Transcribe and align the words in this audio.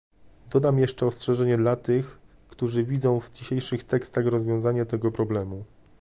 Dodam 0.49 0.79
jeszcze 0.79 1.05
ostrzeżenie 1.05 1.57
dla 1.57 1.75
tych, 1.75 2.19
którzy 2.49 2.83
widzą 2.83 3.19
w 3.19 3.31
dzisiejszych 3.31 3.83
tekstach 3.83 4.25
rozwiązanie 4.25 4.85
tego 4.85 5.11
problemu 5.11 5.65